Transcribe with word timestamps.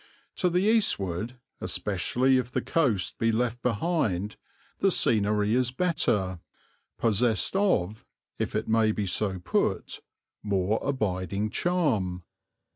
To 0.37 0.49
the 0.49 0.63
eastward, 0.63 1.37
especially 1.59 2.39
if 2.39 2.49
the 2.51 2.63
coast 2.63 3.19
be 3.19 3.31
left 3.31 3.61
behind, 3.61 4.35
the 4.79 4.89
scenery 4.89 5.53
is 5.53 5.69
better, 5.69 6.39
possessed 6.97 7.55
of, 7.55 8.03
if 8.39 8.55
it 8.55 8.67
may 8.67 8.91
be 8.93 9.05
so 9.05 9.37
put, 9.37 9.99
more 10.41 10.79
abiding 10.81 11.51
charm. 11.51 12.23